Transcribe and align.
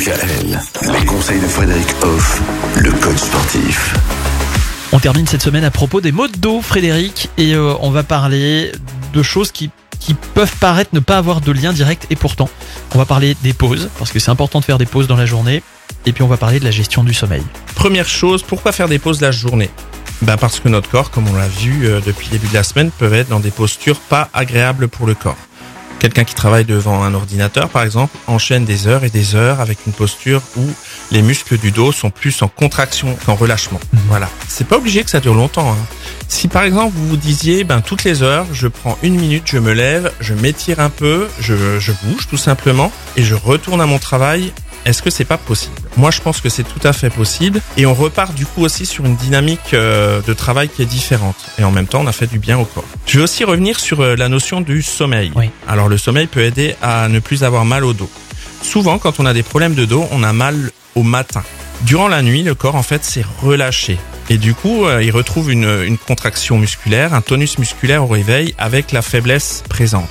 DKL, 0.00 0.58
les 0.98 1.04
conseils 1.04 1.40
de 1.40 1.46
Frédéric 1.46 1.86
Hoff, 2.02 2.40
le 2.78 2.90
coach 2.90 3.18
sportif. 3.18 3.94
On 4.92 4.98
termine 4.98 5.26
cette 5.26 5.42
semaine 5.42 5.62
à 5.62 5.70
propos 5.70 6.00
des 6.00 6.10
mots 6.10 6.26
de 6.26 6.38
dos, 6.38 6.62
Frédéric, 6.62 7.28
et 7.36 7.54
euh, 7.54 7.74
on 7.80 7.90
va 7.90 8.02
parler 8.02 8.72
de 9.12 9.22
choses 9.22 9.52
qui, 9.52 9.70
qui 9.98 10.14
peuvent 10.14 10.56
paraître 10.58 10.94
ne 10.94 11.00
pas 11.00 11.18
avoir 11.18 11.42
de 11.42 11.52
lien 11.52 11.74
direct, 11.74 12.06
et 12.08 12.16
pourtant, 12.16 12.48
on 12.94 12.98
va 12.98 13.04
parler 13.04 13.36
des 13.42 13.52
pauses, 13.52 13.90
parce 13.98 14.10
que 14.10 14.18
c'est 14.20 14.30
important 14.30 14.60
de 14.60 14.64
faire 14.64 14.78
des 14.78 14.86
pauses 14.86 15.06
dans 15.06 15.18
la 15.18 15.26
journée, 15.26 15.62
et 16.06 16.12
puis 16.12 16.22
on 16.22 16.28
va 16.28 16.38
parler 16.38 16.60
de 16.60 16.64
la 16.64 16.70
gestion 16.70 17.04
du 17.04 17.12
sommeil. 17.12 17.42
Première 17.74 18.08
chose, 18.08 18.42
pourquoi 18.42 18.72
faire 18.72 18.88
des 18.88 18.98
pauses 18.98 19.20
la 19.20 19.32
journée? 19.32 19.68
Bah 20.22 20.38
Parce 20.38 20.60
que 20.60 20.70
notre 20.70 20.88
corps, 20.88 21.10
comme 21.10 21.28
on 21.28 21.36
l'a 21.36 21.48
vu 21.48 21.86
euh, 21.86 22.00
depuis 22.00 22.28
le 22.32 22.38
début 22.38 22.48
de 22.48 22.54
la 22.54 22.62
semaine, 22.62 22.90
peut 22.90 23.12
être 23.12 23.28
dans 23.28 23.40
des 23.40 23.50
postures 23.50 24.00
pas 24.00 24.30
agréables 24.32 24.88
pour 24.88 25.06
le 25.06 25.14
corps. 25.14 25.36
Quelqu'un 26.00 26.24
qui 26.24 26.34
travaille 26.34 26.64
devant 26.64 27.02
un 27.04 27.12
ordinateur, 27.12 27.68
par 27.68 27.82
exemple, 27.82 28.16
enchaîne 28.26 28.64
des 28.64 28.86
heures 28.86 29.04
et 29.04 29.10
des 29.10 29.34
heures 29.34 29.60
avec 29.60 29.78
une 29.86 29.92
posture 29.92 30.40
où 30.56 30.62
les 31.10 31.20
muscles 31.20 31.58
du 31.58 31.72
dos 31.72 31.92
sont 31.92 32.08
plus 32.10 32.40
en 32.40 32.48
contraction 32.48 33.16
qu'en 33.26 33.34
relâchement. 33.34 33.78
Voilà. 34.08 34.30
C'est 34.48 34.66
pas 34.66 34.78
obligé 34.78 35.04
que 35.04 35.10
ça 35.10 35.20
dure 35.20 35.34
longtemps. 35.34 35.70
hein. 35.72 35.76
Si 36.26 36.48
par 36.48 36.62
exemple 36.62 36.94
vous 36.96 37.06
vous 37.08 37.16
disiez, 37.18 37.64
ben 37.64 37.82
toutes 37.82 38.04
les 38.04 38.22
heures, 38.22 38.46
je 38.52 38.66
prends 38.66 38.96
une 39.02 39.16
minute, 39.16 39.42
je 39.46 39.58
me 39.58 39.72
lève, 39.72 40.10
je 40.20 40.32
m'étire 40.32 40.80
un 40.80 40.88
peu, 40.90 41.28
je, 41.38 41.78
je 41.78 41.92
bouge 42.04 42.28
tout 42.28 42.38
simplement 42.38 42.90
et 43.16 43.22
je 43.22 43.34
retourne 43.34 43.80
à 43.82 43.86
mon 43.86 43.98
travail. 43.98 44.52
Est-ce 44.86 45.02
que 45.02 45.10
c'est 45.10 45.24
pas 45.24 45.36
possible? 45.36 45.74
Moi, 45.96 46.10
je 46.10 46.20
pense 46.20 46.40
que 46.40 46.48
c'est 46.48 46.64
tout 46.64 46.86
à 46.86 46.92
fait 46.92 47.10
possible 47.10 47.60
et 47.76 47.86
on 47.86 47.94
repart 47.94 48.34
du 48.34 48.46
coup 48.46 48.62
aussi 48.62 48.86
sur 48.86 49.04
une 49.04 49.16
dynamique 49.16 49.74
euh, 49.74 50.22
de 50.22 50.32
travail 50.32 50.68
qui 50.68 50.82
est 50.82 50.86
différente 50.86 51.36
et 51.58 51.64
en 51.64 51.70
même 51.70 51.86
temps, 51.86 52.00
on 52.00 52.06
a 52.06 52.12
fait 52.12 52.26
du 52.26 52.38
bien 52.38 52.58
au 52.58 52.64
corps. 52.64 52.84
Je 53.06 53.18
vais 53.18 53.24
aussi 53.24 53.44
revenir 53.44 53.78
sur 53.78 54.00
euh, 54.00 54.16
la 54.16 54.28
notion 54.28 54.60
du 54.60 54.82
sommeil. 54.82 55.32
Oui. 55.34 55.50
Alors 55.68 55.88
le 55.88 55.98
sommeil 55.98 56.26
peut 56.26 56.42
aider 56.42 56.76
à 56.82 57.08
ne 57.08 57.18
plus 57.18 57.44
avoir 57.44 57.64
mal 57.64 57.84
au 57.84 57.92
dos. 57.92 58.10
Souvent, 58.62 58.98
quand 58.98 59.20
on 59.20 59.26
a 59.26 59.34
des 59.34 59.42
problèmes 59.42 59.74
de 59.74 59.84
dos, 59.84 60.06
on 60.12 60.22
a 60.22 60.32
mal 60.32 60.70
au 60.94 61.02
matin. 61.02 61.42
Durant 61.82 62.08
la 62.08 62.22
nuit, 62.22 62.42
le 62.42 62.54
corps 62.54 62.74
en 62.74 62.82
fait 62.82 63.04
s'est 63.04 63.24
relâché 63.42 63.98
et 64.28 64.38
du 64.38 64.54
coup, 64.54 64.86
euh, 64.86 65.02
il 65.02 65.10
retrouve 65.10 65.50
une, 65.50 65.82
une 65.84 65.98
contraction 65.98 66.56
musculaire, 66.56 67.14
un 67.14 67.20
tonus 67.20 67.58
musculaire 67.58 68.04
au 68.04 68.06
réveil 68.06 68.54
avec 68.58 68.92
la 68.92 69.02
faiblesse 69.02 69.62
présente. 69.68 70.08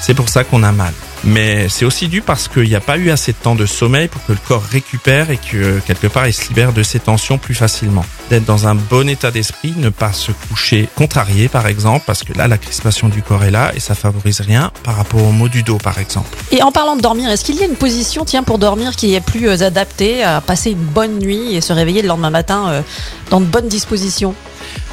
C'est 0.00 0.14
pour 0.14 0.28
ça 0.28 0.44
qu'on 0.44 0.62
a 0.62 0.72
mal. 0.72 0.92
Mais 1.24 1.68
c'est 1.68 1.84
aussi 1.84 2.08
dû 2.08 2.20
parce 2.20 2.48
qu'il 2.48 2.64
n'y 2.64 2.74
a 2.74 2.80
pas 2.80 2.96
eu 2.96 3.10
assez 3.10 3.32
de 3.32 3.36
temps 3.36 3.54
de 3.54 3.66
sommeil 3.66 4.08
pour 4.08 4.24
que 4.24 4.32
le 4.32 4.38
corps 4.46 4.62
récupère 4.62 5.30
et 5.30 5.36
que 5.36 5.78
quelque 5.80 6.06
part 6.06 6.26
il 6.26 6.32
se 6.32 6.48
libère 6.48 6.72
de 6.72 6.82
ses 6.82 6.98
tensions 6.98 7.38
plus 7.38 7.54
facilement. 7.54 8.04
D'être 8.30 8.44
dans 8.44 8.66
un 8.66 8.74
bon 8.74 9.08
état 9.08 9.30
d'esprit, 9.30 9.74
ne 9.76 9.88
pas 9.88 10.12
se 10.12 10.32
coucher 10.32 10.88
contrarié 10.96 11.48
par 11.48 11.66
exemple, 11.66 12.04
parce 12.06 12.24
que 12.24 12.36
là 12.36 12.48
la 12.48 12.58
crispation 12.58 13.08
du 13.08 13.22
corps 13.22 13.44
est 13.44 13.50
là 13.50 13.72
et 13.74 13.80
ça 13.80 13.94
favorise 13.94 14.40
rien 14.40 14.72
par 14.82 14.96
rapport 14.96 15.22
au 15.22 15.32
maux 15.32 15.48
du 15.48 15.62
dos 15.62 15.78
par 15.78 15.98
exemple. 15.98 16.36
Et 16.50 16.62
en 16.62 16.72
parlant 16.72 16.96
de 16.96 17.00
dormir, 17.00 17.30
est-ce 17.30 17.44
qu'il 17.44 17.56
y 17.56 17.62
a 17.62 17.66
une 17.66 17.76
position, 17.76 18.24
tiens, 18.24 18.42
pour 18.42 18.58
dormir 18.58 18.96
qui 18.96 19.14
est 19.14 19.20
plus 19.20 19.48
euh, 19.48 19.66
adaptée 19.66 20.22
à 20.24 20.40
passer 20.40 20.72
une 20.72 20.78
bonne 20.78 21.18
nuit 21.18 21.54
et 21.54 21.60
se 21.60 21.72
réveiller 21.72 22.02
le 22.02 22.08
lendemain 22.08 22.30
matin 22.30 22.68
euh, 22.68 22.82
dans 23.30 23.40
de 23.40 23.46
bonnes 23.46 23.68
dispositions? 23.68 24.34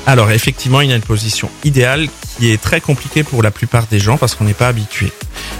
Alors 0.06 0.32
effectivement, 0.32 0.82
il 0.82 0.90
y 0.90 0.94
a 0.94 0.96
une 0.96 1.02
position 1.02 1.50
idéale 1.64 2.08
qui 2.38 2.52
est 2.52 2.62
très 2.62 2.82
compliquée 2.82 3.24
pour 3.24 3.44
la 3.44 3.52
plupart 3.52 3.86
des 3.88 4.00
gens 4.00 4.18
parce 4.18 4.36
qu'on 4.36 4.46
n'est 4.46 4.54
pas 4.54 4.68
habitué. 4.68 5.12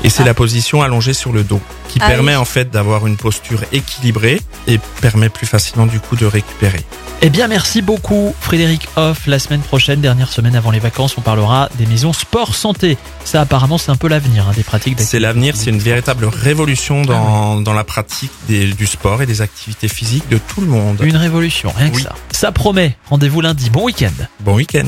Et 0.04 0.10
c'est 0.10 0.24
Ah. 0.24 0.28
la 0.28 0.34
position 0.34 0.82
allongée 0.82 1.14
sur 1.14 1.32
le 1.34 1.44
dos 1.44 1.62
qui 1.90 2.00
Ah 2.02 2.08
permet 2.08 2.32
oui. 2.34 2.38
en 2.38 2.46
fait 2.46 2.70
d'avoir 2.72 3.06
une 3.08 3.18
posture 3.18 3.62
équilibrée 3.72 4.40
et 4.68 4.80
permet 5.02 5.30
plus 5.30 5.48
facilement 5.48 5.86
du 5.88 6.00
coup 6.00 6.16
de 6.16 6.26
récupérer. 6.26 6.82
Eh 7.22 7.30
bien, 7.30 7.50
merci 7.50 7.82
beaucoup, 7.82 8.34
Frédéric 8.40 8.88
Hoff. 8.96 9.28
La 9.28 9.40
semaine 9.40 9.60
prochaine, 9.60 10.00
dernière 10.00 10.32
semaine 10.32 10.56
avant 10.56 10.72
les 10.72 10.80
vacances, 10.80 11.16
on 11.18 11.22
parlera 11.22 11.68
des 11.78 11.86
maisons 11.86 12.14
sport 12.14 12.56
santé. 12.56 12.98
Ça, 13.26 13.42
apparemment, 13.42 13.78
c'est 13.78 13.92
un 13.92 13.98
peu 13.98 14.08
l'avenir 14.08 14.48
hein, 14.48 14.54
des 14.56 14.64
pratiques 14.64 14.94
d'activité 14.96 15.04
C'est 15.04 15.20
l'avenir, 15.20 15.56
c'est 15.58 15.70
une 15.70 15.80
véritable 15.80 16.26
révolution 16.26 17.02
dans, 17.02 17.60
dans 17.60 17.74
la 17.74 17.84
pratique 17.84 18.32
des- 18.48 18.72
du 18.72 18.88
sport 18.88 19.22
et 19.22 19.26
des 19.26 19.42
activités 19.42 19.90
physiques 19.90 20.30
de 20.30 20.38
tout 20.38 20.62
le 20.62 20.68
monde. 20.68 20.98
Une 21.04 21.18
révolution, 21.18 21.74
rien 21.76 21.90
que 21.90 22.00
ça. 22.00 22.16
Ça 22.32 22.54
promet. 22.54 22.96
Rendez-vous 23.10 23.42
lundi. 23.42 23.70
Bon 23.70 23.84
week-end. 23.84 24.14
Bon 24.40 24.56
week-end. 24.56 24.88